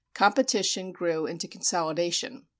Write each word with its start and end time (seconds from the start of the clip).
Competition 0.15 0.91
grew 0.91 1.27
into 1.27 1.47
consolidation. 1.47 2.47